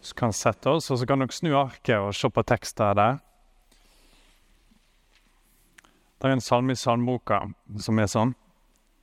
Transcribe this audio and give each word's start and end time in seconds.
Så 0.00 0.14
kan 0.14 0.32
sette 0.32 0.70
oss, 0.70 0.90
og 0.90 0.98
så 0.98 1.06
kan 1.06 1.22
dere 1.22 1.32
snu 1.34 1.52
arket 1.56 1.96
og 1.96 2.14
se 2.16 2.30
på 2.30 2.42
teksten 2.44 2.98
der. 2.98 3.20
Det 6.18 6.30
er 6.30 6.34
en 6.34 6.44
salme 6.44 6.72
i 6.72 6.80
salmeboka 6.80 7.40
som 7.84 7.98
er 8.00 8.08
sånn. 8.10 8.34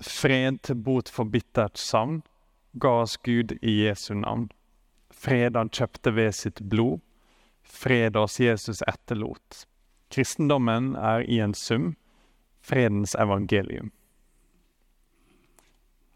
Fred 0.02 0.60
til 0.65 0.79
bot 0.81 1.10
for 1.13 1.29
bittert 1.29 1.78
savn 1.78 2.22
ga 2.81 3.02
oss 3.04 3.18
Gud 3.22 3.54
i 3.62 3.76
Jesu 3.83 4.15
navn. 4.17 4.49
Fred 5.13 5.56
han 5.56 5.69
kjøpte 5.69 6.15
ved 6.15 6.33
sitt 6.35 6.62
blod. 6.72 6.99
Fred 7.62 8.17
oss 8.17 8.40
Jesus 8.42 8.81
etterlot. 8.90 9.65
Kristendommen 10.12 10.96
er 10.96 11.24
i 11.29 11.40
en 11.40 11.53
sum 11.53 11.94
fredens 12.62 13.15
evangelium. 13.15 13.92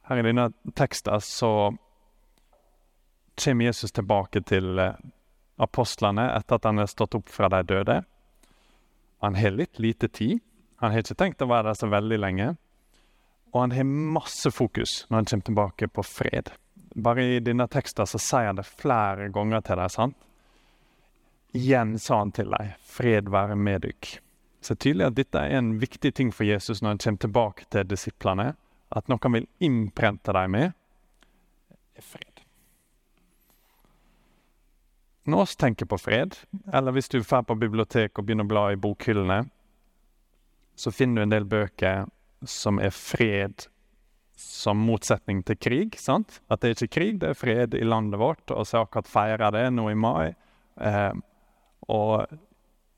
Her 0.05 0.21
i 0.21 0.25
denne 0.27 0.49
teksten 0.77 1.21
så 1.21 1.52
kommer 3.43 3.66
Jesus 3.66 3.91
tilbake 3.91 4.41
til 4.41 4.80
eh, 4.80 4.99
apostlene 5.57 6.27
etter 6.35 6.59
at 6.59 6.67
han 6.70 6.80
er 6.84 6.91
stått 6.91 7.17
opp 7.17 7.31
fra 7.31 7.49
de 7.52 7.63
døde. 7.66 8.02
Han 9.25 9.35
har 9.35 9.55
litt 9.55 9.80
lite 9.80 10.07
tid. 10.07 10.44
Han 10.77 10.91
har 10.91 11.02
ikke 11.02 11.17
tenkt 11.17 11.41
å 11.41 11.49
være 11.49 11.71
der 11.71 11.80
så 11.80 11.89
veldig 11.89 12.20
lenge. 12.21 12.52
Og 13.53 13.61
han 13.61 13.73
har 13.73 13.88
masse 13.88 14.52
fokus 14.52 15.05
når 15.09 15.17
han 15.17 15.30
kommer 15.31 15.49
tilbake 15.49 15.89
på 15.89 16.03
fred. 16.05 16.52
Bare 16.95 17.23
i 17.23 17.39
denne 17.44 17.67
teksten 17.72 18.08
så 18.08 18.22
sier 18.22 18.52
han 18.52 18.59
det 18.59 18.67
flere 18.67 19.30
ganger 19.33 19.63
til 19.66 19.81
dem. 19.81 19.89
sant? 19.89 20.17
Igjen 21.55 21.95
sa 21.99 22.19
han 22.19 22.31
til 22.31 22.52
dem, 22.52 22.72
'Fred 22.83 23.30
være 23.31 23.55
med 23.55 23.81
dykk'. 23.81 24.19
Så 24.61 24.73
det 24.73 24.77
er 24.77 24.83
tydelig 24.83 25.05
at 25.05 25.16
dette 25.16 25.39
er 25.39 25.58
en 25.58 25.80
viktig 25.80 26.13
ting 26.13 26.33
for 26.33 26.44
Jesus 26.44 26.81
når 26.81 26.89
han 26.89 26.97
kommer 26.97 27.19
tilbake 27.19 27.66
til 27.72 27.83
disiplene. 27.83 28.55
At 28.95 29.12
noen 29.12 29.35
vil 29.35 29.48
innprente 29.63 30.34
deg 30.35 30.49
med, 30.52 30.72
er 31.95 32.05
fred. 32.05 32.41
Når 35.25 35.47
vi 35.50 35.58
tenker 35.59 35.89
på 35.89 35.97
fred, 35.97 36.38
eller 36.72 36.94
hvis 36.94 37.09
du 37.09 37.19
drar 37.19 37.44
på 37.47 37.58
biblioteket 37.58 38.19
og 38.19 38.28
begynner 38.28 38.45
å 38.45 38.52
bla 38.52 38.66
i 38.72 38.80
bokhyllene, 38.80 39.39
så 40.75 40.92
finner 40.92 41.22
du 41.22 41.25
en 41.25 41.34
del 41.34 41.47
bøker 41.50 42.06
som 42.45 42.80
er 42.84 42.94
fred 42.94 43.67
som 44.36 44.81
motsetning 44.84 45.41
til 45.47 45.58
krig. 45.58 45.95
sant? 46.00 46.41
At 46.52 46.62
det 46.62 46.69
er 46.69 46.75
ikke 46.75 46.95
krig, 47.00 47.19
det 47.19 47.31
er 47.31 47.39
fred 47.39 47.73
i 47.73 47.86
landet 47.88 48.19
vårt, 48.19 48.52
og 48.52 48.67
så 48.67 48.84
akkurat 48.84 49.08
feira 49.08 49.52
det 49.56 49.69
nå 49.73 49.88
i 49.89 49.95
mai. 49.95 50.36
Eh, 50.75 51.14
og 51.88 52.25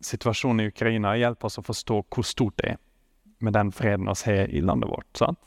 situasjonen 0.01 0.65
i 0.65 0.71
Ukraina 0.71 1.15
hjelper 1.17 1.49
oss 1.49 1.61
å 1.61 1.65
forstå 1.65 2.01
hvor 2.13 2.25
stort 2.25 2.57
det 2.61 2.73
er 2.75 2.79
med 3.45 3.53
den 3.53 3.69
freden 3.71 4.09
vi 4.09 4.33
har 4.33 4.49
i 4.49 4.61
landet 4.61 4.89
vårt. 4.89 5.11
sant? 5.17 5.39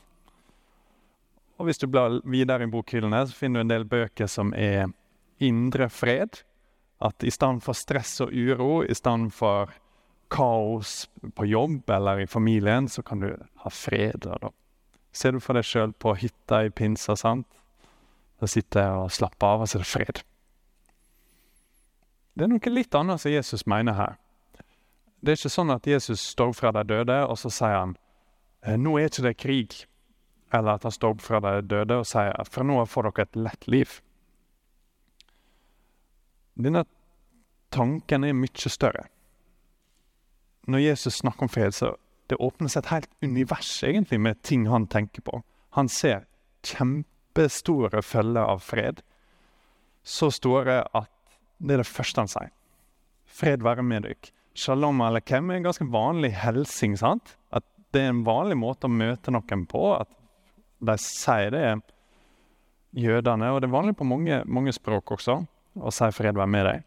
Og 1.60 1.68
hvis 1.68 1.80
du 1.82 1.90
blar 1.92 2.22
videre 2.24 2.64
i 2.64 2.72
bokhyllene, 2.72 3.20
så 3.28 3.36
finner 3.36 3.60
du 3.60 3.66
en 3.66 3.72
del 3.74 3.84
bøker 3.84 4.30
som 4.32 4.54
er 4.56 4.88
indre 5.44 5.90
fred. 5.92 6.40
At 7.04 7.20
i 7.24 7.32
stedet 7.32 7.60
for 7.64 7.76
stress 7.76 8.14
og 8.24 8.32
uro, 8.32 8.80
i 8.80 8.96
stedet 8.96 9.28
for 9.36 9.68
kaos 10.32 11.04
på 11.36 11.48
jobb 11.50 11.90
eller 11.90 12.22
i 12.22 12.26
familien, 12.26 12.88
så 12.88 13.04
kan 13.04 13.20
du 13.20 13.28
ha 13.34 13.72
fred. 13.72 14.24
Da. 14.24 14.52
Ser 15.12 15.36
du 15.36 15.40
for 15.44 15.58
deg 15.58 15.68
sjøl 15.68 15.92
på 15.92 16.14
hytta 16.22 16.64
i 16.64 16.72
pinsa, 16.72 17.16
sant? 17.18 17.48
Da 18.40 18.48
sitter 18.48 18.86
jeg 18.86 19.04
og 19.04 19.12
slapper 19.12 19.52
av, 19.52 19.66
og 19.66 19.68
så 19.68 19.76
er 19.76 19.84
det 19.84 19.90
fred. 19.90 20.22
Det 22.32 22.46
er 22.46 22.52
noe 22.54 22.72
litt 22.72 22.96
annet 22.96 23.20
som 23.20 23.34
Jesus 23.34 23.66
mener 23.68 23.98
her. 23.98 24.16
Det 25.20 25.34
er 25.34 25.40
ikke 25.42 25.52
sånn 25.52 25.74
at 25.74 25.84
Jesus 25.84 26.22
står 26.32 26.54
fra 26.56 26.72
de 26.72 26.86
døde, 26.88 27.20
og 27.26 27.36
så 27.36 27.52
sier 27.52 27.76
han 27.82 27.98
«Eh, 28.64 28.80
nå 28.80 28.96
er 28.96 29.10
ikke 29.10 29.26
det 29.26 29.36
krig. 29.36 29.80
Eller 30.52 30.76
at 30.76 30.86
han 30.86 30.94
står 30.94 31.14
opp 31.14 31.22
fra 31.22 31.40
de 31.44 31.60
døde 31.62 32.00
og 32.02 32.08
sier 32.10 32.32
at 32.34 32.50
fra 32.50 32.66
nå 32.66 32.80
av 32.82 32.90
får 32.90 33.10
dere 33.10 33.26
et 33.26 33.40
lett 33.46 33.68
liv. 33.70 33.98
Denne 36.60 36.84
tanken 37.70 38.26
er 38.26 38.36
mye 38.36 38.72
større. 38.72 39.06
Når 40.70 40.84
Jesus 40.84 41.20
snakker 41.22 41.46
om 41.46 41.52
fred, 41.52 41.74
så 41.74 41.94
det 42.30 42.38
åpnes 42.42 42.76
et 42.76 42.90
helt 42.92 43.10
univers 43.22 43.70
egentlig 43.86 44.20
med 44.20 44.42
ting 44.42 44.66
han 44.70 44.86
tenker 44.90 45.22
på. 45.26 45.40
Han 45.78 45.88
ser 45.88 46.26
kjempestore 46.66 48.02
følger 48.02 48.42
av 48.42 48.62
fred. 48.62 49.00
Så 50.02 50.30
store 50.34 50.82
at 50.96 51.10
det 51.58 51.76
er 51.76 51.82
det 51.82 51.90
første 51.90 52.22
han 52.22 52.30
sier. 52.30 52.52
Fred 53.26 53.64
være 53.64 53.82
med 53.86 54.06
dere. 54.06 54.34
Shalom 54.54 55.00
alekem 55.06 55.50
er 55.50 55.60
en 55.60 55.68
ganske 55.68 55.86
vanlig 55.90 56.32
hilsing. 56.42 56.96
sant? 56.98 57.36
At 57.54 57.64
det 57.94 58.02
er 58.02 58.12
en 58.12 58.24
vanlig 58.26 58.58
måte 58.58 58.88
å 58.88 58.92
møte 58.92 59.32
noen 59.32 59.66
på. 59.70 59.84
At 59.94 60.10
de 60.80 60.96
sier 61.00 61.52
det, 61.54 61.64
jødene. 62.96 63.52
Og 63.52 63.60
det 63.60 63.68
er 63.68 63.76
vanlig 63.76 63.96
på 63.98 64.08
mange, 64.08 64.42
mange 64.46 64.72
språk 64.74 65.12
også 65.16 65.42
å 65.78 65.92
si 65.94 66.08
'fred 66.10 66.34
være 66.34 66.50
med 66.50 66.66
deg'. 66.66 66.82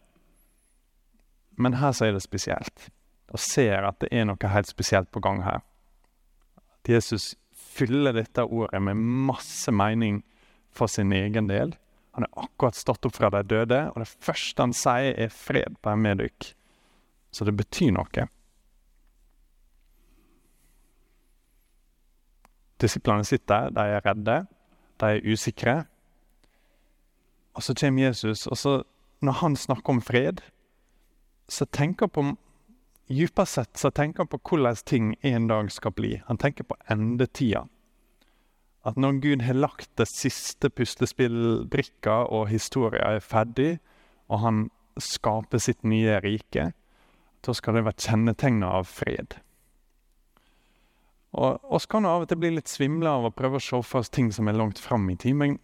Men 1.58 1.74
her 1.74 1.94
er 2.04 2.12
det 2.14 2.24
spesielt. 2.24 2.90
Og 3.34 3.40
ser 3.40 3.86
at 3.86 4.00
det 4.00 4.10
er 4.12 4.26
noe 4.26 4.50
helt 4.50 4.68
spesielt 4.68 5.12
på 5.12 5.22
gang 5.22 5.44
her. 5.44 5.62
At 6.58 6.90
Jesus 6.90 7.36
fyller 7.54 8.14
dette 8.14 8.44
ordet 8.44 8.82
med 8.82 8.96
masse 8.96 9.72
mening 9.72 10.24
for 10.72 10.88
sin 10.88 11.12
egen 11.14 11.48
del. 11.48 11.74
Han 12.14 12.24
er 12.24 12.44
akkurat 12.44 12.76
stått 12.76 13.06
opp 13.06 13.16
fra 13.16 13.30
de 13.30 13.42
døde, 13.44 13.92
og 13.96 14.02
det 14.02 14.08
første 14.08 14.62
han 14.62 14.74
sier, 14.74 15.14
er 15.18 15.30
'fred 15.30 15.78
være 15.84 15.98
med 15.98 16.18
dere'. 16.18 16.54
Så 17.32 17.46
det 17.46 17.58
betyr 17.58 17.92
noe. 17.92 18.28
Disiplene 22.84 23.24
sitter, 23.24 23.72
de 23.72 23.84
er 23.96 24.04
redde, 24.04 24.42
de 25.00 25.12
er 25.18 25.24
usikre. 25.24 25.84
Og 27.56 27.64
så 27.64 27.76
kommer 27.80 28.10
Jesus, 28.10 28.48
og 28.48 28.58
så, 28.58 28.74
når 29.24 29.40
han 29.40 29.56
snakker 29.56 29.96
om 29.96 30.02
fred, 30.04 30.42
så 31.48 31.66
tenker 31.66 32.10
han 32.10 32.16
på 32.16 32.26
Dypest 33.14 33.58
sett 33.58 33.78
så 33.78 33.92
tenker 33.92 34.24
han 34.24 34.30
på 34.32 34.40
hvordan 34.40 34.80
ting 34.88 35.16
en 35.28 35.48
dag 35.48 35.70
skal 35.72 35.92
bli. 35.94 36.16
Han 36.28 36.40
tenker 36.40 36.64
på 36.64 36.78
endetida. 36.90 37.66
At 38.88 38.98
når 38.98 39.20
Gud 39.24 39.44
har 39.44 39.60
lagt 39.60 39.92
det 40.00 40.08
siste 40.10 40.70
puslespillbrikka 40.72 42.24
og 42.32 42.50
historia 42.50 43.14
er 43.16 43.24
ferdig, 43.24 43.78
og 44.32 44.40
han 44.44 44.64
skaper 45.00 45.62
sitt 45.62 45.84
nye 45.84 46.18
rike, 46.24 46.72
da 47.44 47.56
skal 47.56 47.78
det 47.78 47.86
være 47.86 48.08
kjennetegna 48.08 48.72
av 48.80 48.88
fred. 48.88 49.38
Og 51.34 51.74
oss 51.74 51.88
kan 51.90 52.06
av 52.06 52.24
og 52.24 52.30
til 52.30 52.38
bli 52.42 52.52
litt 52.54 52.70
svimle 52.70 53.10
av 53.10 53.26
å 53.26 53.34
prøve 53.34 53.58
å 53.58 53.64
se 53.64 53.80
for 53.82 54.04
oss 54.04 54.14
ting 54.14 54.30
som 54.32 54.48
er 54.48 54.58
langt 54.58 54.82
fram 54.82 55.10
i 55.10 55.18
tid, 55.18 55.36
men 55.40 55.58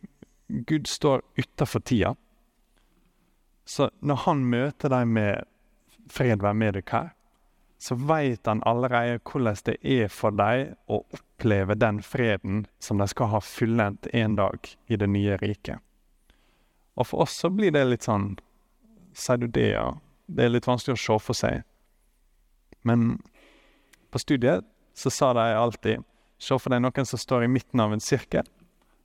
Gud 0.48 0.90
står 0.90 1.22
utafor 1.38 1.84
tida. 1.86 2.16
Så 3.70 3.92
når 4.02 4.24
han 4.26 4.46
møter 4.50 4.90
deg 4.90 5.08
med 5.08 5.46
'fred 6.10 6.42
være 6.42 6.54
med 6.54 6.74
dere 6.74 6.90
her', 6.92 7.14
så 7.78 7.96
veit 7.96 8.48
han 8.48 8.64
allerede 8.66 9.20
hvordan 9.24 9.56
det 9.66 9.78
er 9.84 10.08
for 10.08 10.32
deg 10.32 10.74
å 10.88 11.04
oppleve 11.16 11.76
den 11.76 12.02
freden 12.02 12.66
som 12.80 12.98
de 12.98 13.08
skal 13.08 13.28
ha 13.28 13.40
fullendt 13.40 14.08
en 14.14 14.36
dag 14.36 14.58
i 14.88 14.96
det 14.96 15.08
nye 15.08 15.38
riket. 15.38 15.80
Og 16.98 17.08
for 17.08 17.24
oss 17.24 17.38
så 17.40 17.50
blir 17.50 17.72
det 17.72 17.86
litt 17.88 18.04
sånn 18.04 18.40
Sier 19.14 19.38
du 19.38 19.48
det, 19.48 19.72
ja? 19.74 19.98
Det 20.28 20.44
er 20.46 20.52
litt 20.54 20.68
vanskelig 20.68 20.94
å 20.94 21.00
se 21.02 21.16
for 21.20 21.36
seg. 21.36 21.64
Men 22.86 23.18
på 24.14 24.20
studiet 24.22 24.64
så 25.00 25.10
sa 25.10 25.34
de 25.34 25.46
alltid 25.56 26.06
Se 26.40 26.56
for 26.56 26.72
deg 26.72 26.80
noen 26.80 27.08
som 27.08 27.20
står 27.20 27.44
i 27.44 27.52
midten 27.52 27.82
av 27.84 27.92
en 27.92 28.00
sirkel. 28.00 28.46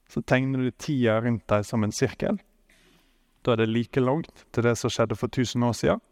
Så 0.07 0.21
tegner 0.23 0.61
du 0.63 0.71
tida 0.71 1.17
rundt 1.19 1.43
deg 1.51 1.65
som 1.67 1.83
en 1.83 1.91
sirkel. 1.91 2.37
Da 3.43 3.53
er 3.53 3.59
det 3.59 3.73
like 3.73 3.99
langt 3.99 4.45
til 4.55 4.63
det 4.63 4.77
som 4.79 4.91
skjedde 4.93 5.17
for 5.19 5.27
1000 5.27 5.65
år 5.67 5.75
siden, 5.75 6.03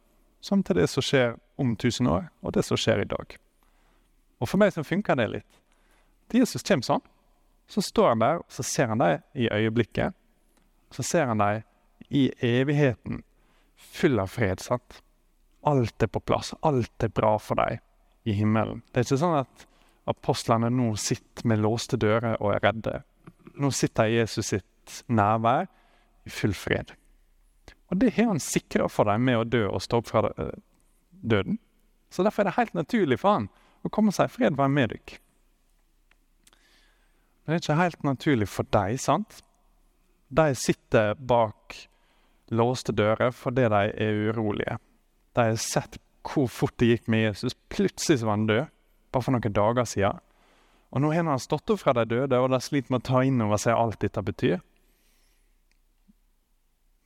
som 0.43 0.63
til 0.63 0.81
det 0.81 0.89
som 0.91 1.05
skjer 1.05 1.38
om 1.55 1.72
1000 1.77 2.11
år, 2.11 2.27
og 2.43 2.53
det 2.57 2.66
som 2.67 2.79
skjer 2.79 3.05
i 3.05 3.07
dag. 3.07 3.38
Og 4.43 4.51
for 4.51 4.59
meg 4.59 4.75
så 4.75 4.83
funker 4.83 5.16
det 5.16 5.29
litt. 5.31 5.59
Til 6.27 6.43
Jesus 6.43 6.67
kommer 6.67 6.89
sånn. 6.89 7.07
Så 7.72 7.81
står 7.81 8.11
han 8.11 8.23
der, 8.23 8.43
og 8.43 8.51
så 8.51 8.67
ser 8.67 8.91
han 8.91 8.99
deg 8.99 9.23
i 9.40 9.47
øyeblikket. 9.47 10.11
Så 10.91 11.08
ser 11.08 11.31
han 11.31 11.40
deg 11.40 11.63
i 12.11 12.28
evigheten, 12.43 13.23
full 13.79 14.19
av 14.19 14.35
fred. 14.35 14.59
sant? 14.59 14.99
Alt 15.63 16.03
er 16.03 16.11
på 16.11 16.19
plass. 16.19 16.52
Alt 16.61 17.03
er 17.03 17.13
bra 17.16 17.37
for 17.40 17.55
deg 17.63 17.79
i 18.28 18.35
himmelen. 18.35 18.84
Det 18.91 18.99
er 18.99 19.08
ikke 19.08 19.23
sånn 19.23 19.40
at 19.40 19.67
apostlene 20.09 20.70
nå 20.73 20.94
sitter 21.00 21.47
med 21.47 21.61
låste 21.64 21.97
dører 22.00 22.35
og 22.40 22.53
er 22.55 22.64
redde. 22.67 23.00
Nå 23.59 23.72
sitter 23.72 24.11
Jesus 24.11 24.52
sitt 24.52 25.03
nærvær 25.08 25.67
i 26.26 26.32
full 26.34 26.55
fred. 26.58 26.94
Og 27.91 28.00
det 28.02 28.14
har 28.16 28.32
han 28.32 28.41
sikra 28.41 28.88
for 28.90 29.08
dem 29.08 29.26
med 29.28 29.40
å 29.40 29.47
dø 29.47 29.66
og 29.70 29.84
stå 29.84 30.02
opp 30.02 30.09
fra 30.09 30.23
døden. 31.11 31.59
Så 32.09 32.23
derfor 32.26 32.44
er 32.44 32.52
det 32.52 32.58
helt 32.58 32.78
naturlig 32.78 33.20
for 33.22 33.38
han 33.38 33.50
å 33.84 33.91
komme 33.91 34.14
seg 34.16 34.29
i 34.29 34.34
'fred 34.34 34.58
være 34.58 34.70
med 34.70 34.90
dere'. 34.94 35.20
Men 37.44 37.52
det 37.52 37.56
er 37.56 37.64
ikke 37.64 37.82
helt 37.82 38.03
naturlig 38.03 38.47
for 38.47 38.64
deg, 38.64 38.99
sant? 38.99 39.41
De 40.32 40.56
sitter 40.56 41.14
bak 41.16 41.76
låste 42.52 42.94
dører 42.96 43.32
fordi 43.32 43.67
de 43.73 43.82
er 43.91 44.29
urolige. 44.29 44.78
De 45.35 45.41
har 45.41 45.56
sett 45.56 45.99
hvor 46.23 46.47
fort 46.47 46.78
det 46.79 46.88
gikk 46.88 47.09
med 47.11 47.28
Jesus. 47.28 47.56
Plutselig 47.70 48.23
var 48.23 48.38
han 48.38 48.47
død, 48.47 48.66
bare 49.13 49.25
for 49.25 49.35
noen 49.35 49.55
dager 49.55 49.87
siden. 49.87 50.21
Og 50.93 51.01
nå 51.01 51.09
har 51.13 51.25
han 51.25 51.41
stått 51.41 51.71
opp 51.73 51.81
fra 51.81 51.95
de 51.97 52.05
døde, 52.05 52.37
og 52.37 52.51
de 52.53 52.59
sliter 52.61 52.93
med 52.93 53.01
å 53.01 53.07
ta 53.07 53.23
inn 53.25 53.41
over 53.41 53.61
seg 53.61 53.77
alt 53.77 54.01
dette 54.03 54.21
betyr. 54.21 54.59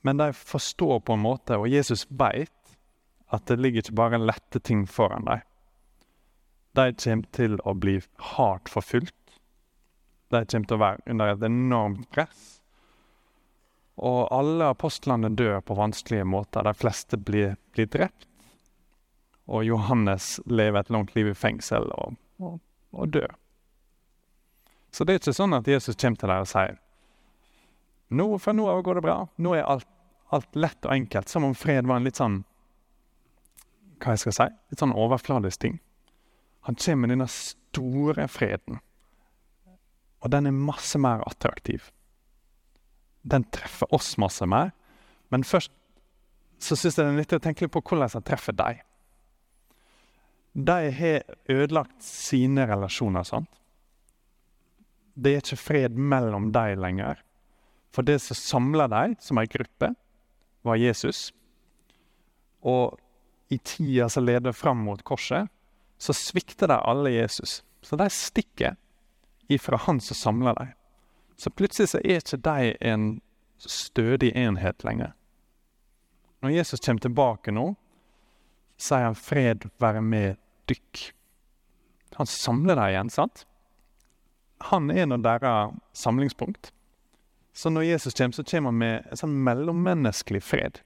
Men 0.04 0.20
de 0.20 0.32
forstår 0.32 1.00
på 1.00 1.16
en 1.16 1.24
måte, 1.24 1.56
og 1.56 1.68
Jesus 1.72 2.06
veit, 2.08 2.52
at 3.32 3.48
det 3.48 3.58
ligger 3.60 3.84
ikke 3.84 3.96
bare 3.96 4.20
lette 4.20 4.60
ting 4.64 4.86
foran 4.88 5.26
dem. 5.28 5.40
De 6.76 6.92
kommer 6.94 7.32
til 7.34 7.56
å 7.64 7.74
bli 7.74 7.96
hardt 8.36 8.70
forfulgt. 8.72 9.16
De 10.28 10.44
kommer 10.44 10.68
til 10.68 10.76
å 10.76 10.84
være 10.84 11.12
under 11.12 11.32
et 11.32 11.44
enormt 11.48 12.06
press. 12.14 12.58
Og 13.98 14.28
alle 14.30 14.68
apostlene 14.70 15.32
dør 15.34 15.60
på 15.64 15.74
vanskelige 15.74 16.28
måter. 16.28 16.62
De 16.62 16.74
fleste 16.76 17.18
blir, 17.18 17.56
blir 17.74 17.88
drept. 17.90 18.28
Og 19.48 19.64
Johannes 19.64 20.36
lever 20.46 20.80
et 20.80 20.90
langt 20.92 21.14
liv 21.16 21.30
i 21.30 21.36
fengsel 21.36 21.88
og, 21.96 22.18
og, 22.44 22.58
og 22.92 23.12
dør. 23.14 23.32
Så 24.92 25.04
det 25.04 25.14
er 25.14 25.22
ikke 25.22 25.36
sånn 25.36 25.56
at 25.56 25.68
Jesus 25.68 25.96
kommer 25.96 26.20
til 26.20 26.32
deg 26.32 26.44
og 26.44 26.50
sier 26.50 26.76
nå, 28.08 28.26
For 28.40 28.56
nå 28.56 28.66
går 28.82 28.98
det 28.98 29.04
bra. 29.04 29.18
Nå 29.36 29.54
er 29.56 29.66
alt, 29.68 29.88
alt, 30.32 30.48
lett 30.56 30.86
og 30.86 30.94
enkelt. 30.94 31.28
Som 31.28 31.44
om 31.44 31.56
fred 31.56 31.88
var 31.88 32.00
en 32.00 32.08
litt 32.08 32.20
sånn 32.20 32.42
hva 33.98 34.14
jeg 34.14 34.22
skal 34.22 34.36
si, 34.36 34.46
litt 34.70 34.80
sånn 34.80 34.94
overfladisk 34.94 35.64
ting. 35.64 35.78
Han 36.68 36.78
kommer 36.78 37.08
med 37.08 37.16
denne 37.16 37.26
store 37.32 38.28
freden. 38.30 38.78
Og 40.22 40.30
den 40.30 40.48
er 40.48 40.54
masse 40.54 40.98
mer 41.02 41.24
attraktiv. 41.26 41.90
Den 43.26 43.44
treffer 43.54 43.90
oss 43.94 44.16
masse 44.22 44.46
mer. 44.46 44.70
Men 45.34 45.44
først 45.44 45.72
så 46.62 46.76
syns 46.78 46.96
jeg 46.98 47.04
det 47.04 47.10
er 47.10 47.18
nyttig 47.18 47.38
å 47.38 47.42
tenke 47.42 47.66
litt 47.66 47.74
på 47.74 47.82
hvordan 47.82 48.14
den 48.14 48.26
treffer 48.26 48.56
deg. 48.56 48.82
De 50.58 50.90
har 50.90 51.22
ødelagt 51.46 52.02
sine 52.02 52.66
relasjoner. 52.66 53.22
sant? 53.22 53.50
Det 55.14 55.30
er 55.30 55.42
ikke 55.42 55.56
fred 55.56 55.98
mellom 55.98 56.52
dem 56.52 56.80
lenger. 56.80 57.20
For 57.94 58.02
det 58.02 58.18
som 58.22 58.34
samla 58.36 58.88
dem 58.88 59.14
som 59.20 59.38
ei 59.38 59.46
gruppe, 59.46 59.92
var 60.62 60.76
Jesus. 60.76 61.32
Og 62.62 62.98
i 63.48 63.58
tida 63.58 64.08
som 64.08 64.26
leder 64.26 64.52
fram 64.52 64.82
mot 64.82 65.02
korset, 65.02 65.46
så 65.98 66.12
svikter 66.12 66.66
de 66.66 66.74
alle 66.74 67.10
Jesus. 67.10 67.62
Så 67.82 67.96
de 67.96 68.10
stikker 68.10 68.74
ifra 69.48 69.78
han 69.86 70.00
som 70.00 70.14
samler 70.14 70.58
dem. 70.58 70.74
Så 71.36 71.50
plutselig 71.50 71.88
så 71.88 72.02
er 72.02 72.18
ikke 72.18 72.42
de 72.42 72.74
en 72.80 73.20
stødig 73.58 74.32
enhet 74.34 74.84
lenger. 74.84 75.14
Når 76.42 76.50
Jesus 76.50 76.80
kommer 76.80 77.00
tilbake 77.00 77.54
nå, 77.54 77.74
sier 78.78 79.06
han 79.06 79.14
'fred 79.14 79.70
være 79.78 80.02
med 80.02 80.36
dykk'. 80.68 81.12
Han 82.18 82.26
samler 82.26 82.74
dem 82.74 82.88
igjen, 82.88 83.10
sant? 83.10 83.46
Han 84.70 84.90
er 84.90 85.06
nå 85.06 85.20
deres 85.22 85.74
samlingspunkt. 85.94 86.72
Så 87.52 87.70
når 87.70 87.82
Jesus 87.82 88.14
kommer, 88.14 88.32
så 88.32 88.42
kommer 88.42 88.70
han 88.70 88.78
med 88.78 89.06
en 89.10 89.16
sånn 89.16 89.36
mellommenneskelig 89.46 90.42
fred. 90.42 90.80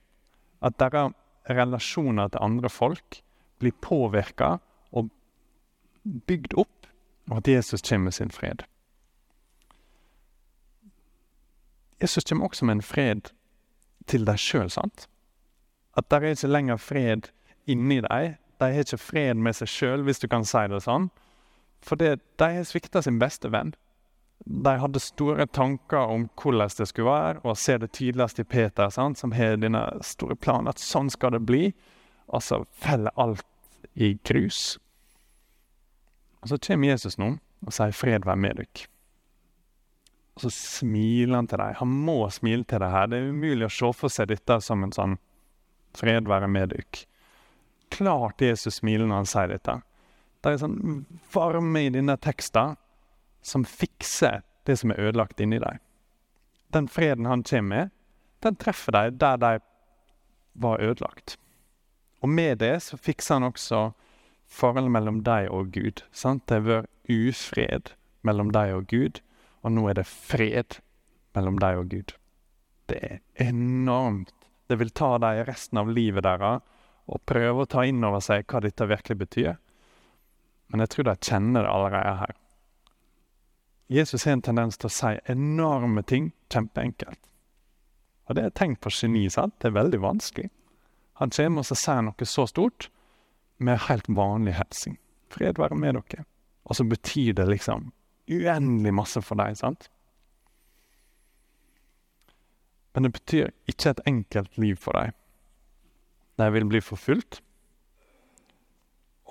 At 0.61 0.77
deres 0.81 1.13
relasjoner 1.49 2.29
til 2.33 2.41
andre 2.41 2.69
folk 2.69 3.21
blir 3.59 3.75
påvirka 3.81 4.57
og 4.91 5.09
bygd 6.03 6.55
opp, 6.57 6.87
og 7.31 7.37
at 7.37 7.47
Jesus 7.47 7.81
kommer 7.81 8.09
med 8.09 8.17
sin 8.17 8.31
fred. 8.31 8.65
Jesus 12.01 12.23
kommer 12.23 12.45
også 12.45 12.65
med 12.65 12.79
en 12.79 12.85
fred 12.85 13.31
til 14.07 14.25
deg 14.27 14.39
sjøl, 14.39 14.69
sant? 14.69 15.07
At 15.97 16.09
det 16.09 16.19
er 16.19 16.35
ikke 16.35 16.51
lenger 16.51 16.81
fred 16.81 17.29
inni 17.69 18.01
deg. 18.03 18.39
De 18.63 18.71
har 18.71 18.85
ikke 18.85 19.01
fred 19.01 19.39
med 19.43 19.57
seg 19.57 19.67
sjøl, 19.67 20.03
hvis 20.07 20.21
du 20.23 20.29
kan 20.31 20.45
si 20.47 20.61
det 20.71 20.83
sånn. 20.85 21.09
For 21.83 21.99
de 21.99 22.15
har 22.39 22.61
svikta 22.63 23.01
sin 23.03 23.19
beste 23.19 23.51
venn. 23.51 23.73
De 24.43 24.75
hadde 24.79 24.99
store 24.99 25.45
tanker 25.51 26.11
om 26.11 26.27
hvordan 26.39 26.71
det 26.77 26.87
skulle 26.87 27.11
være, 27.11 27.41
og 27.43 27.59
ser 27.59 27.79
det 27.83 27.93
tydeligst 27.95 28.39
i 28.39 28.47
Peter, 28.47 28.89
sant? 28.91 29.19
som 29.19 29.35
har 29.35 29.59
denne 29.59 29.83
store 30.03 30.35
planen 30.35 30.71
at 30.71 30.79
sånn 30.79 31.11
skal 31.11 31.35
det 31.35 31.43
bli. 31.47 31.73
Og 32.27 32.43
så 32.43 32.63
faller 32.79 33.11
alt 33.19 33.45
i 33.99 34.13
grus. 34.23 34.77
Og 36.43 36.51
så 36.51 36.59
kommer 36.59 36.91
Jesus 36.91 37.19
nå 37.19 37.37
og 37.63 37.71
sier 37.71 37.91
'fred 37.91 38.25
være 38.25 38.35
med 38.35 38.57
dere'. 38.59 38.87
Og 40.35 40.41
så 40.41 40.49
smiler 40.49 41.35
han 41.35 41.47
til 41.47 41.57
dem. 41.57 41.75
Han 41.79 41.87
må 41.87 42.29
smile 42.29 42.63
til 42.63 42.79
dem 42.79 42.91
her. 42.91 43.07
Det 43.07 43.17
er 43.17 43.29
umulig 43.29 43.65
å 43.65 43.69
se 43.69 43.93
for 43.93 44.09
seg 44.09 44.27
dette 44.27 44.61
som 44.61 44.83
en 44.83 44.91
sånn 44.91 45.17
'fred 45.93 46.27
være 46.27 46.47
med 46.47 46.73
dere'. 46.73 47.05
Klart 47.93 48.41
Jesus 48.41 48.79
smiler 48.81 49.07
når 49.07 49.21
han 49.21 49.29
sier 49.29 49.51
dette. 49.53 49.77
Det 50.43 50.51
er 50.51 50.59
sånn 50.59 51.03
varme 51.33 51.85
i 51.85 51.91
denne 51.93 52.17
teksten 52.19 52.75
som 53.43 53.65
fikser 53.67 54.41
det 54.67 54.77
som 54.79 54.91
er 54.91 55.01
ødelagt 55.09 55.39
inni 55.43 55.59
dem. 55.61 55.79
Den 56.73 56.89
freden 56.89 57.29
han 57.29 57.43
kommer 57.45 57.69
med, 57.69 57.93
den 58.43 58.57
treffer 58.59 58.95
dem 58.95 59.19
der 59.21 59.37
de 59.39 59.53
var 60.53 60.81
ødelagt. 60.81 61.37
Og 62.23 62.29
med 62.29 62.57
det 62.63 62.75
så 62.83 62.97
fikser 62.97 63.37
han 63.37 63.51
også 63.51 63.91
forholdet 64.47 64.91
mellom 64.91 65.21
deg 65.27 65.49
og 65.51 65.71
Gud. 65.75 66.03
Sant? 66.11 66.45
Det 66.47 66.59
har 66.59 66.67
vært 66.67 67.11
ufred 67.11 67.93
mellom 68.23 68.51
deg 68.55 68.73
og 68.75 68.87
Gud, 68.91 69.19
og 69.63 69.75
nå 69.75 69.87
er 69.91 69.99
det 69.99 70.07
fred 70.07 70.79
mellom 71.35 71.59
deg 71.59 71.79
og 71.81 71.89
Gud. 71.91 72.13
Det 72.89 72.99
er 73.03 73.19
enormt. 73.49 74.31
Det 74.71 74.79
vil 74.79 74.93
ta 74.95 75.17
deg 75.19 75.43
resten 75.47 75.79
av 75.81 75.91
livet 75.91 76.23
deres 76.23 76.63
og 77.07 77.23
prøve 77.27 77.63
å 77.63 77.69
ta 77.69 77.83
inn 77.85 78.03
over 78.05 78.23
seg 78.23 78.47
hva 78.47 78.61
dette 78.63 78.87
virkelig 78.87 79.19
betyr. 79.19 79.53
Men 80.71 80.83
jeg 80.83 80.93
tror 80.93 81.09
de 81.09 81.15
kjenner 81.19 81.65
det 81.65 81.73
allerede 81.73 82.15
her. 82.21 82.35
Jesus 83.93 84.23
har 84.25 84.37
en 84.37 84.45
tendens 84.45 84.79
til 84.79 84.89
å 84.89 84.95
si 84.95 85.13
enorme 85.29 86.01
ting 86.07 86.31
kjempeenkelt. 86.53 87.19
Og 88.27 88.35
det 88.35 88.43
er 88.43 88.51
et 88.51 88.57
tegn 88.57 88.77
på 88.79 88.91
geni. 88.93 89.27
sant? 89.29 89.53
Det 89.59 89.69
er 89.69 89.79
veldig 89.79 89.99
vanskelig. 90.01 90.49
Han 91.19 91.29
kommer 91.29 91.61
og 91.61 91.77
sier 91.77 92.01
noe 92.01 92.25
så 92.25 92.47
stort 92.47 92.87
med 93.57 93.83
helt 93.89 94.07
vanlig 94.07 94.55
hilsen. 94.57 94.97
Fred 95.29 95.59
være 95.59 95.75
med 95.75 95.99
dere. 95.99 96.25
Og 96.63 96.79
så 96.79 96.85
betyr 96.87 97.33
det 97.33 97.49
liksom 97.49 97.91
uendelig 98.31 98.93
masse 98.95 99.21
for 99.21 99.35
deg, 99.35 99.57
sant? 99.59 99.89
Men 102.93 103.07
det 103.07 103.13
betyr 103.17 103.51
ikke 103.67 103.93
et 103.93 104.03
enkelt 104.07 104.57
liv 104.61 104.79
for 104.79 104.95
deg. 104.95 105.11
De 106.39 106.51
vil 106.53 106.65
bli 106.69 106.81
forfulgt. 106.81 107.41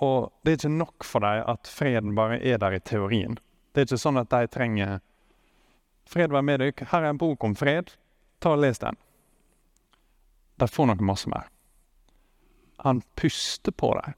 Og 0.02 0.32
det 0.42 0.52
er 0.52 0.58
ikke 0.58 0.74
nok 0.74 1.06
for 1.06 1.24
deg 1.24 1.44
at 1.50 1.70
freden 1.70 2.14
bare 2.18 2.40
er 2.42 2.58
der 2.62 2.74
i 2.74 2.82
teorien. 2.82 3.38
Det 3.72 3.82
er 3.82 3.88
ikke 3.88 4.02
sånn 4.02 4.20
at 4.20 4.30
de 4.32 4.50
trenger 4.50 5.00
Fred 6.12 6.32
være 6.34 6.42
med 6.42 6.58
dere. 6.60 6.86
Her 6.90 7.04
er 7.06 7.12
en 7.12 7.20
bok 7.20 7.44
om 7.46 7.54
fred. 7.56 7.94
Ta 8.42 8.56
og 8.56 8.60
Les 8.60 8.80
den. 8.82 8.98
De 10.58 10.66
får 10.68 10.90
nok 10.90 11.04
masse 11.06 11.30
mer. 11.30 11.46
Han 12.82 13.02
puster 13.16 13.72
på 13.72 13.92
dem. 14.00 14.16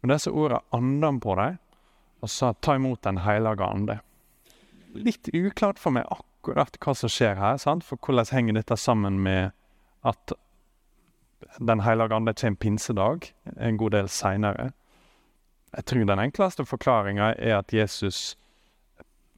Med 0.00 0.14
disse 0.14 0.30
ordene 0.30 0.60
andet 0.76 1.06
han 1.08 1.20
på 1.20 1.34
dem 1.40 1.58
og 2.20 2.28
sa 2.28 2.52
'ta 2.52 2.74
imot 2.74 3.02
Den 3.02 3.18
hellige 3.18 3.64
ande'. 3.64 4.00
Litt 4.94 5.28
uklart 5.34 5.78
for 5.78 5.90
meg 5.90 6.04
akkurat 6.10 6.76
hva 6.80 6.94
som 6.94 7.08
skjer 7.08 7.36
her, 7.36 7.56
sant? 7.56 7.84
for 7.84 7.96
hvordan 7.96 8.26
henger 8.32 8.52
dette 8.52 8.76
sammen 8.76 9.22
med 9.22 9.52
at 10.04 10.32
Den 11.58 11.80
hellige 11.80 12.14
ande 12.14 12.34
kommer 12.34 12.56
pinsedag, 12.56 13.34
en 13.56 13.76
god 13.76 13.90
del 13.90 14.08
seinere. 14.08 14.72
Jeg 15.76 15.84
tror 15.84 16.04
den 16.04 16.18
enkleste 16.18 16.64
forklaringa 16.66 17.34
er 17.38 17.58
at 17.58 17.72
Jesus 17.72 18.36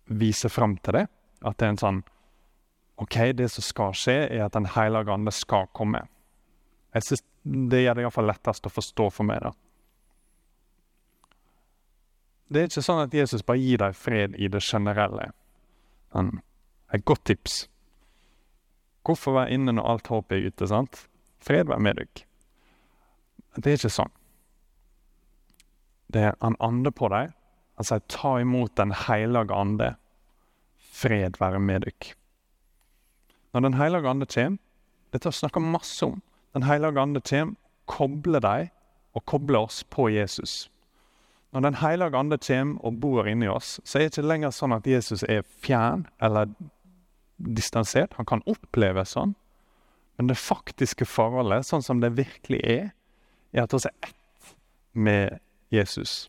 viser 0.07 0.49
fram 0.49 0.77
til 0.77 0.93
det. 0.93 1.07
At 1.45 1.59
det 1.59 1.67
er 1.67 1.75
en 1.75 1.81
sånn 1.81 2.03
OK, 3.03 3.17
det 3.35 3.49
som 3.51 3.65
skal 3.65 3.95
skje, 3.97 4.17
er 4.29 4.45
at 4.45 4.53
Den 4.53 4.67
hellige 4.67 5.13
ande 5.13 5.33
skal 5.33 5.67
komme. 5.73 6.07
Jeg 6.95 7.03
synes 7.03 7.23
Det 7.43 7.83
gjør 7.83 7.95
det 7.95 8.03
iallfall 8.05 8.29
lettest 8.31 8.67
å 8.67 8.71
forstå 8.71 9.11
for 9.11 9.27
meg. 9.27 9.41
da. 9.43 9.51
Det 12.53 12.61
er 12.61 12.69
ikke 12.69 12.85
sånn 12.87 13.03
at 13.03 13.15
Jesus 13.15 13.43
bare 13.43 13.59
gir 13.59 13.79
deg 13.79 13.97
fred 13.97 14.37
i 14.39 14.47
det 14.47 14.61
generelle. 14.63 15.33
Men 16.15 16.43
et 16.93 17.05
godt 17.05 17.25
tips. 17.25 17.69
Hvorfor 19.03 19.35
være 19.35 19.57
inne 19.57 19.73
når 19.73 19.89
alt 19.89 20.07
håp 20.07 20.33
er 20.33 20.47
ute? 20.47 20.69
sant? 20.69 21.09
Fred 21.43 21.69
være 21.71 21.83
med 21.83 21.99
deg. 21.99 22.25
Det 23.59 23.67
er 23.67 23.81
ikke 23.81 23.93
sånn. 23.93 24.13
Det 26.13 26.29
er 26.29 26.37
Han 26.41 26.57
ande 26.61 26.93
på 26.93 27.09
deg. 27.13 27.33
Han 27.77 27.85
sier 27.85 28.01
'ta 28.09 28.39
imot 28.41 28.77
Den 28.77 28.93
hellige 28.93 29.55
ande' 29.55 29.97
fred 30.93 31.39
være 31.41 31.61
med 31.61 31.81
dere. 31.81 32.15
Når 33.53 33.61
Den 33.61 33.75
hellige 33.75 34.09
ande 34.09 34.27
kommer, 34.27 34.59
dette 35.13 35.27
har 35.27 35.33
vi 35.33 35.39
snakka 35.39 35.61
masse 35.61 36.07
om 36.07 36.23
Den 36.55 36.63
hellige 36.63 37.01
ande 37.01 37.21
kommer, 37.21 37.57
kobler 37.87 38.41
deg 38.41 38.71
og 39.15 39.25
kobler 39.27 39.59
oss 39.59 39.85
på 39.85 40.09
Jesus. 40.09 40.71
Når 41.53 41.61
Den 41.61 41.75
hellige 41.75 42.17
ande 42.17 42.39
kommer 42.39 42.85
og 42.85 43.01
bor 43.01 43.27
inni 43.27 43.49
oss, 43.49 43.81
så 43.85 43.99
er 43.99 44.03
det 44.03 44.13
ikke 44.13 44.29
lenger 44.29 44.51
sånn 44.51 44.73
at 44.73 44.87
Jesus 44.87 45.23
er 45.23 45.43
fjern 45.43 46.07
eller 46.21 46.47
distansert. 47.37 48.15
Han 48.17 48.27
kan 48.27 48.43
oppleves 48.47 49.09
sånn. 49.17 49.35
Men 50.23 50.29
det 50.31 50.39
faktiske 50.39 51.03
forholdet, 51.11 51.67
sånn 51.67 51.83
som 51.83 51.99
det 51.99 52.13
virkelig 52.15 52.61
er, 52.63 52.93
er 53.51 53.65
at 53.65 53.73
vi 53.75 53.81
er 53.89 53.95
ett 54.07 54.53
med 54.95 55.41
Jesus. 55.75 56.29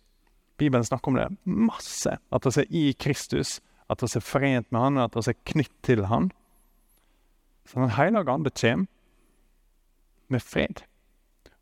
Bibelen 0.58 0.82
snakker 0.88 1.12
om 1.12 1.20
det 1.20 1.28
masse. 1.46 2.16
At 2.34 2.48
vi 2.48 2.54
er 2.64 2.72
i 2.74 2.82
Kristus 2.98 3.60
at 3.94 4.02
vi 4.02 4.10
er 4.18 4.26
forent 4.26 4.72
med 4.74 4.82
Han, 4.82 4.98
at 4.98 5.14
vi 5.14 5.22
er 5.30 5.38
knytt 5.46 5.76
til 5.86 6.08
Han. 6.10 6.32
Så 7.70 7.84
Den 7.84 7.94
hellige 7.94 8.34
ande 8.34 8.50
kommer 8.50 8.90
med 10.34 10.42
fred. 10.42 10.82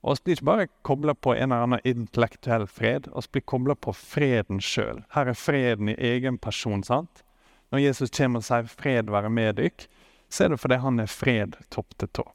Og 0.02 0.16
vi 0.16 0.24
blir 0.24 0.40
ikke 0.40 0.46
bare 0.54 0.72
kobla 0.88 1.14
på 1.14 1.36
en 1.36 1.52
eller 1.52 1.68
annen 1.68 1.84
intellektuell 1.84 2.64
fred, 2.64 3.12
vi 3.12 3.28
blir 3.32 3.44
kobla 3.44 3.76
på 3.76 3.92
freden 3.92 4.64
sjøl. 4.64 5.04
Her 5.12 5.28
er 5.28 5.36
freden 5.36 5.92
i 5.92 6.00
egen 6.00 6.38
person. 6.38 6.84
sant? 6.84 7.26
Når 7.72 7.80
Jesus 7.80 8.10
kommer 8.10 8.40
og 8.40 8.44
sier 8.44 8.64
'fred 8.64 9.12
være 9.12 9.30
med 9.30 9.60
dykk', 9.60 9.88
så 10.32 10.46
er 10.46 10.54
det 10.54 10.62
fordi 10.62 10.80
han 10.80 11.02
er 11.04 11.12
fred 11.12 11.58
topp 11.74 11.98
til 12.00 12.12
tå. 12.20 12.26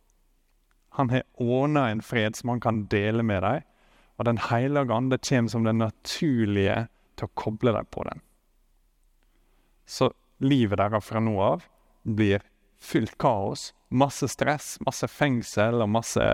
Han 0.97 1.11
har 1.13 1.25
ordna 1.41 1.89
en 1.91 2.03
fred 2.05 2.37
som 2.37 2.53
han 2.53 2.61
kan 2.61 2.85
dele 2.93 3.25
med 3.25 3.43
deg, 3.45 3.65
og 4.17 4.25
Den 4.25 4.39
hellige 4.41 4.93
ande 4.95 5.19
kommer 5.19 5.53
som 5.53 5.65
det 5.65 5.75
naturlige 5.77 6.87
til 7.17 7.29
å 7.29 7.35
koble 7.37 7.73
deg 7.77 7.89
på 7.93 8.05
den. 8.09 8.23
Så 9.85 10.11
livet 10.41 10.81
deres 10.81 11.05
fra 11.05 11.21
nå 11.21 11.35
av 11.41 11.67
blir 12.03 12.45
fullt 12.81 13.17
kaos, 13.21 13.73
masse 13.89 14.29
stress, 14.29 14.77
masse 14.85 15.09
fengsel 15.09 15.85
og 15.85 15.93
masse 15.93 16.25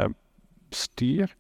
styr. 0.73 1.35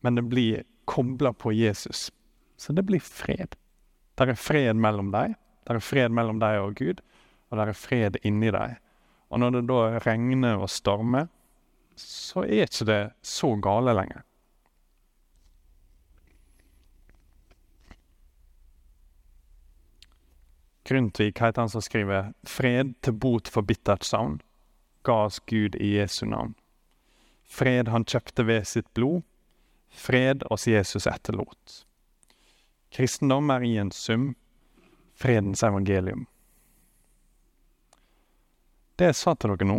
Men 0.00 0.16
det 0.16 0.26
blir 0.30 0.64
kobla 0.90 1.32
på 1.32 1.52
Jesus. 1.52 2.08
Så 2.56 2.72
det 2.72 2.86
blir 2.88 3.02
fred. 3.02 3.54
Der 4.18 4.32
er 4.32 4.38
fred 4.38 4.76
mellom 4.76 5.12
deg, 5.14 5.36
der 5.66 5.78
er 5.78 5.84
fred 5.84 6.14
mellom 6.14 6.40
deg 6.42 6.60
og 6.60 6.74
Gud, 6.80 7.02
og 7.50 7.58
det 7.58 7.66
er 7.68 7.76
fred 7.76 8.16
inni 8.26 8.50
deg. 8.54 8.78
Og 9.30 9.42
når 9.42 9.58
det 9.58 9.66
da 9.70 9.82
regner 10.06 10.58
og 10.62 10.70
stormer, 10.70 11.28
så 12.00 12.44
er 12.46 12.66
ikke 12.66 12.86
det 12.88 13.02
så 13.26 13.52
gale 13.62 13.94
lenger. 13.94 14.24
Grundtvig 20.90 21.36
heter 21.38 21.60
han 21.60 21.68
som 21.68 21.82
skriver 21.82 22.32
'Fred 22.42 22.94
til 23.02 23.12
bot 23.12 23.48
for 23.48 23.62
bittert 23.62 24.04
savn', 24.04 24.40
ga 25.04 25.12
oss 25.26 25.38
Gud 25.40 25.76
i 25.76 25.98
Jesu 25.98 26.26
navn. 26.26 26.54
Fred 27.44 27.88
han 27.88 28.04
kjøpte 28.04 28.46
ved 28.46 28.64
sitt 28.64 28.94
blod, 28.94 29.22
fred 29.90 30.42
oss 30.50 30.66
Jesus 30.66 31.06
etterlot. 31.06 31.86
Kristendom 32.90 33.50
er 33.50 33.62
i 33.62 33.76
en 33.78 33.90
sum 33.90 34.34
fredens 35.14 35.62
evangelium. 35.62 36.26
Det 39.00 39.08
jeg 39.08 39.16
sa 39.16 39.32
til 39.32 39.54
dere 39.54 39.64
nå, 39.64 39.78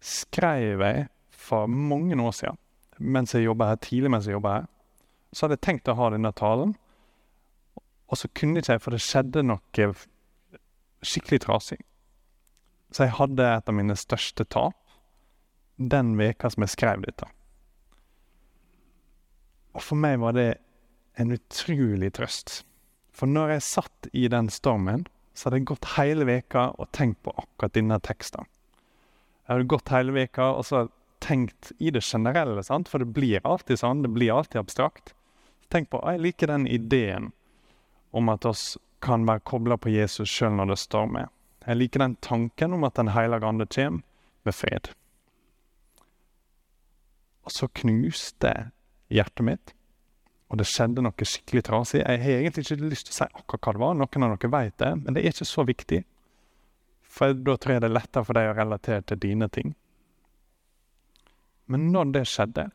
skrev 0.00 0.80
jeg 0.80 1.08
for 1.28 1.68
mange 1.68 2.16
år 2.16 2.32
siden 2.32 2.58
mens 3.02 3.34
jeg 3.34 3.44
jobba 3.44 3.66
her, 3.72 3.80
tidlig 3.82 4.10
mens 4.14 4.28
jeg 4.28 4.36
jobba 4.36 4.52
her. 4.54 4.66
Så 5.32 5.44
hadde 5.44 5.56
jeg 5.58 5.64
tenkt 5.66 5.90
å 5.90 5.96
ha 5.98 6.08
denne 6.14 6.30
talen, 6.38 6.74
og 8.08 8.18
så 8.20 8.28
kunne 8.36 8.60
ikke 8.60 8.76
jeg, 8.76 8.82
for 8.84 8.94
det 8.94 9.02
skjedde 9.02 9.42
noe 9.44 9.88
skikkelig 11.02 11.40
trasig. 11.42 11.80
Så 12.92 13.06
jeg 13.06 13.16
hadde 13.18 13.48
et 13.48 13.68
av 13.68 13.76
mine 13.76 13.96
største 13.98 14.44
tap 14.44 14.76
den 15.76 16.14
veka 16.20 16.50
som 16.52 16.64
jeg 16.64 16.74
skrev 16.76 17.04
dette. 17.06 17.26
Og 19.72 19.82
for 19.82 19.98
meg 19.98 20.20
var 20.22 20.36
det 20.36 20.50
en 21.20 21.32
utrolig 21.34 22.12
trøst. 22.16 22.62
For 23.12 23.28
når 23.28 23.56
jeg 23.56 23.68
satt 23.68 24.08
i 24.12 24.28
den 24.32 24.48
stormen, 24.52 25.06
så 25.34 25.48
hadde 25.48 25.62
jeg 25.62 25.68
gått 25.72 25.92
hele 25.96 26.26
veka 26.28 26.70
og 26.78 26.90
tenkt 26.96 27.22
på 27.24 27.34
akkurat 27.36 27.74
denne 27.76 27.98
teksten. 28.04 28.48
Jeg 29.42 29.54
hadde 29.54 29.70
gått 29.72 29.92
hele 29.92 30.14
veka 30.16 30.52
og 30.56 30.66
så 30.68 30.86
tenkt 31.22 31.72
i 31.78 31.90
det 31.94 32.02
generelle, 32.04 32.62
sant? 32.66 32.90
for 32.90 33.02
det 33.02 33.14
blir 33.14 33.44
alltid 33.46 33.80
sånn. 33.80 34.02
Det 34.04 34.10
blir 34.12 34.34
alltid 34.34 34.60
abstrakt. 34.62 35.14
Tenk 35.72 35.90
på 35.90 36.02
jeg 36.04 36.20
liker 36.20 36.50
den 36.50 36.66
ideen 36.68 37.30
om 38.12 38.28
at 38.28 38.44
oss 38.48 38.76
kan 39.02 39.24
være 39.26 39.44
kobla 39.48 39.78
på 39.80 39.92
Jesus 39.92 40.30
sjøl 40.30 40.54
når 40.58 40.74
det 40.74 40.80
stormer. 40.82 41.30
Jeg 41.66 41.78
liker 41.78 42.02
den 42.02 42.16
tanken 42.22 42.74
om 42.74 42.84
at 42.84 42.98
Den 42.98 43.12
hellige 43.14 43.46
ande 43.46 43.66
kommer 43.66 44.02
med 44.44 44.54
fred. 44.54 44.90
Og 47.46 47.54
så 47.54 47.68
knuste 47.68 48.70
hjertet 49.10 49.46
mitt, 49.46 49.74
og 50.52 50.58
det 50.60 50.68
skjedde 50.68 51.00
noe 51.00 51.24
skikkelig 51.24 51.62
trasig. 51.64 52.02
Jeg 52.02 52.20
har 52.20 52.42
egentlig 52.42 52.66
ikke 52.66 52.90
lyst 52.90 53.08
til 53.08 53.14
å 53.14 53.18
si 53.22 53.28
akkurat 53.40 53.64
hva 53.64 53.72
det 53.72 53.80
var, 53.80 53.94
noen 53.96 54.26
av 54.26 54.34
dere 54.36 54.50
vet 54.52 54.74
det, 54.82 54.90
men 55.00 55.16
det 55.16 55.22
er 55.22 55.32
ikke 55.32 55.48
så 55.48 55.64
viktig. 55.64 56.02
For 57.12 57.32
da 57.32 57.54
tror 57.56 57.74
jeg 57.74 57.84
det 57.84 57.88
er 57.88 57.94
lettere 57.96 58.28
for 58.28 58.36
deg 58.36 58.50
å 58.50 58.56
relatere 58.58 59.04
til 59.08 59.20
dine 59.22 59.48
ting. 59.52 59.72
Men 61.72 61.88
når 61.94 62.12
det 62.18 62.24
skjedde, 62.28 62.66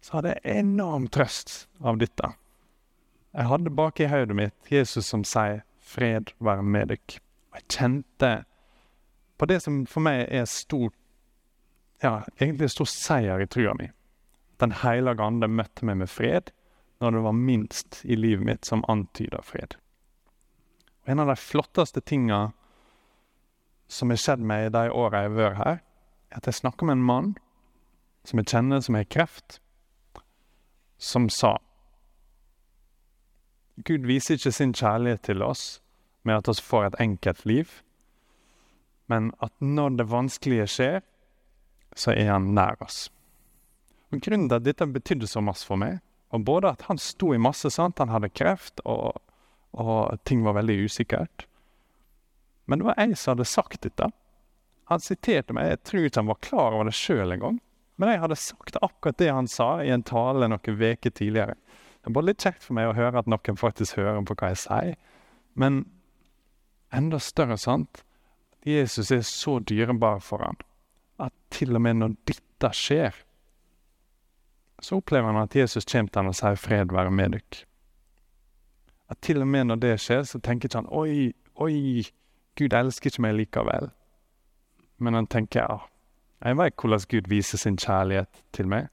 så 0.00 0.16
hadde 0.16 0.32
jeg 0.32 0.62
enorm 0.62 1.10
trøst 1.12 1.66
av 1.84 2.00
dette. 2.00 2.32
Jeg 3.36 3.48
hadde 3.52 3.76
bak 3.76 4.00
i 4.00 4.08
hodet 4.08 4.36
mitt 4.36 4.72
Jesus 4.72 5.12
som 5.12 5.24
sier 5.28 5.60
'fred 5.80 6.32
være 6.40 6.62
med 6.62 6.88
dykk'. 6.88 7.20
Og 7.52 7.60
jeg 7.60 7.68
kjente 7.68 8.44
på 9.38 9.46
det 9.46 9.62
som 9.62 9.84
for 9.86 10.00
meg 10.00 10.26
er 10.30 10.44
stor 10.44 10.90
Ja, 12.02 12.22
egentlig 12.40 12.62
en 12.62 12.68
stor 12.68 12.86
seier 12.88 13.40
i 13.40 13.46
trua 13.46 13.74
mi. 13.76 13.90
Den 14.60 14.72
hellige 14.76 15.24
ande 15.24 15.48
møtte 15.48 15.86
meg 15.88 16.02
med 16.02 16.10
fred 16.12 16.50
når 17.00 17.16
det 17.16 17.22
var 17.24 17.36
minst 17.36 18.00
i 18.04 18.16
livet 18.16 18.44
mitt 18.44 18.68
som 18.68 18.84
antyda 18.88 19.40
fred. 19.42 19.76
Og 21.04 21.12
En 21.14 21.22
av 21.24 21.32
de 21.32 21.36
flotteste 21.40 22.00
tinga 22.00 22.50
som 23.88 24.12
har 24.12 24.20
skjedd 24.20 24.44
meg 24.44 24.66
i 24.66 24.74
de 24.74 24.84
åra 24.92 25.24
jeg 25.24 25.30
har 25.30 25.38
vært 25.38 25.60
her, 25.62 25.80
er 26.30 26.36
at 26.36 26.46
jeg 26.46 26.60
snakker 26.60 26.86
med 26.86 26.98
en 26.98 27.08
mann 27.08 27.32
som 28.28 28.38
jeg 28.38 28.50
kjenner 28.52 28.84
som 28.84 28.98
har 28.98 29.08
kreft, 29.10 29.60
som 31.00 31.28
sa 31.32 31.56
Gud 33.80 34.04
viser 34.04 34.36
ikke 34.36 34.52
sin 34.52 34.74
kjærlighet 34.76 35.22
til 35.24 35.42
oss 35.42 35.80
med 36.28 36.36
at 36.36 36.48
vi 36.50 36.62
får 36.62 36.90
et 36.90 36.98
enkelt 37.00 37.46
liv, 37.48 37.70
men 39.08 39.30
at 39.40 39.54
når 39.60 39.96
det 39.96 40.10
vanskelige 40.10 40.66
skjer, 40.68 41.00
så 41.96 42.12
er 42.12 42.28
han 42.28 42.52
nær 42.54 42.76
oss. 42.84 43.08
Og 44.10 44.22
Grunnen 44.24 44.48
til 44.50 44.58
at 44.58 44.66
dette 44.66 44.88
betydde 44.90 45.28
så 45.30 45.42
masse 45.44 45.66
for 45.66 45.80
meg, 45.80 46.00
og 46.34 46.44
både 46.46 46.72
at 46.74 46.86
han 46.88 46.98
sto 46.98 47.32
i 47.34 47.42
masse, 47.42 47.70
sant? 47.74 47.98
han 47.98 48.10
hadde 48.10 48.30
kreft, 48.30 48.82
og, 48.84 49.18
og 49.72 50.18
ting 50.26 50.44
var 50.46 50.58
veldig 50.58 50.76
usikkert. 50.86 51.46
Men 52.70 52.80
det 52.80 52.86
var 52.86 52.98
jeg 53.02 53.18
som 53.18 53.34
hadde 53.34 53.48
sagt 53.50 53.82
dette. 53.86 54.10
Han 54.90 55.02
siterte 55.02 55.54
meg, 55.54 55.72
jeg 55.72 55.82
tror 55.86 56.06
ikke 56.06 56.22
han 56.22 56.30
var 56.30 56.40
klar 56.42 56.76
over 56.76 56.90
det 56.90 56.96
sjøl 56.98 57.34
engang. 57.34 57.58
Men 57.98 58.14
jeg 58.14 58.22
hadde 58.22 58.38
sagt 58.40 58.78
akkurat 58.80 59.18
det 59.20 59.30
han 59.30 59.48
sa 59.50 59.72
i 59.84 59.90
en 59.92 60.06
tale 60.06 60.48
noen 60.48 60.60
uker 60.62 61.10
tidligere. 61.10 61.56
Det 62.00 62.08
er 62.08 62.14
bare 62.16 62.30
litt 62.30 62.42
kjekt 62.42 62.64
for 62.64 62.78
meg 62.78 62.88
å 62.88 62.96
høre 62.96 63.20
at 63.20 63.28
noen 63.28 63.58
faktisk 63.60 63.98
hører 64.00 64.22
på 64.24 64.38
hva 64.40 64.52
jeg 64.54 64.62
sier. 64.62 64.94
Men 65.58 65.82
enda 66.96 67.20
større 67.20 67.58
sant 67.60 68.02
Jesus 68.66 69.10
er 69.14 69.22
så 69.26 69.58
dyrebar 69.60 70.20
for 70.24 70.42
han 70.44 70.58
at 71.20 71.34
til 71.52 71.76
og 71.76 71.84
med 71.84 72.00
når 72.00 72.16
dette 72.28 72.70
skjer, 72.76 73.12
så 74.80 74.96
opplever 74.96 75.32
han 75.32 75.42
at 75.42 75.56
Jesus 75.56 75.84
kommer 75.84 76.10
til 76.10 76.22
han 76.22 76.28
og 76.32 76.34
sier 76.34 76.54
'fred 76.54 76.92
være 76.92 77.10
med 77.10 77.34
dere'. 77.34 77.64
At 79.10 79.18
til 79.22 79.40
og 79.40 79.48
med 79.48 79.64
når 79.64 79.74
det 79.74 80.00
skjer, 80.00 80.22
så 80.22 80.38
tenker 80.38 80.68
ikke 80.68 80.78
han 80.78 80.86
'oi, 80.90 81.32
oi, 81.56 82.04
Gud 82.58 82.72
elsker 82.72 83.10
ikke 83.10 83.22
meg 83.22 83.34
likevel'. 83.34 83.90
Men 84.98 85.14
han 85.14 85.26
tenker 85.26 85.60
ja, 85.60 85.78
jeg 86.44 86.56
vet 86.56 86.74
hvordan 86.74 87.00
Gud 87.10 87.28
viser 87.28 87.58
sin 87.58 87.76
kjærlighet 87.76 88.44
til 88.52 88.68
meg 88.68 88.88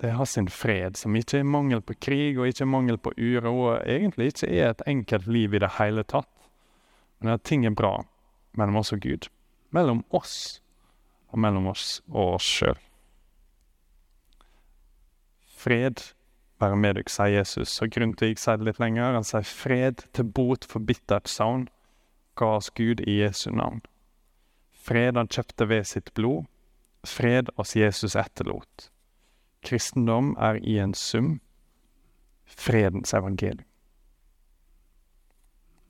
det 0.00 0.10
har 0.10 0.24
sin 0.24 0.48
fred, 0.48 0.96
som 0.96 1.16
ikke 1.16 1.38
er 1.40 1.48
mangel 1.48 1.80
på 1.80 1.94
krig 2.00 2.38
og 2.38 2.48
ikke 2.48 2.66
er 2.66 2.68
mangel 2.68 2.98
på 3.00 3.12
uro, 3.16 3.52
og 3.70 3.88
egentlig 3.88 4.32
ikke 4.32 4.48
er 4.52 4.70
et 4.70 4.82
enkelt 4.86 5.26
liv 5.26 5.54
i 5.54 5.60
det 5.62 5.72
hele 5.78 6.04
tatt, 6.04 6.28
men 7.20 7.32
at 7.32 7.44
ting 7.48 7.64
er 7.66 7.72
bra 7.72 8.02
mellom 8.52 8.76
oss 8.82 8.92
og 8.92 9.00
Gud. 9.00 9.30
Mellom 9.72 10.04
oss 10.14 10.60
og 11.32 11.40
mellom 11.40 11.70
oss 11.72 12.02
og 12.12 12.36
oss 12.36 12.50
sjøl. 12.58 12.76
Fred 15.56 16.02
være 16.60 16.76
med 16.76 16.98
dere, 16.98 17.12
sier 17.12 17.38
Jesus, 17.38 17.78
og 17.82 17.92
grunnen 17.92 18.16
til 18.16 18.30
at 18.30 18.34
jeg 18.34 18.42
sier 18.42 18.60
det 18.60 18.68
litt 18.70 18.80
lenger, 18.80 19.16
han 19.16 19.26
sier 19.26 19.48
fred 19.48 20.04
til 20.16 20.28
bot 20.38 20.64
for 20.68 20.84
bittert 20.84 21.28
savn, 21.28 21.66
ga 22.36 22.56
oss 22.58 22.70
Gud 22.76 23.00
i 23.04 23.20
Jesu 23.22 23.50
navn. 23.52 23.82
Fred 24.72 25.16
han 25.16 25.32
kjøpte 25.32 25.68
ved 25.68 25.88
sitt 25.88 26.12
blod, 26.14 26.44
fred 27.06 27.50
oss 27.56 27.76
Jesus 27.76 28.16
etterlot. 28.16 28.90
Kristendom 29.66 30.34
er 30.38 30.60
i 30.62 30.78
en 30.82 30.94
sum 30.94 31.38
fredens 32.46 33.14
evangelium. 33.14 33.66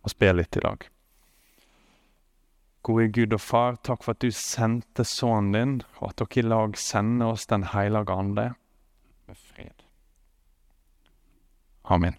Og 0.07 0.13
spille 0.15 0.39
litt 0.41 0.57
i 0.57 0.63
dag. 0.63 0.87
Gode 2.87 3.09
Gud 3.11 3.35
og 3.35 3.43
Far, 3.43 3.77
takk 3.83 4.05
for 4.07 4.15
at 4.15 4.23
du 4.23 4.31
sendte 4.31 5.05
Sønnen 5.05 5.57
din, 5.57 5.75
og 5.99 6.13
at 6.13 6.23
dere 6.23 6.39
i 6.41 6.47
lag 6.47 6.79
sender 6.79 7.35
oss 7.35 7.49
Den 7.51 7.67
hellige 7.75 8.15
ande 8.15 8.53
med 9.27 9.37
fred. 9.37 9.83
Amen. 11.89 12.17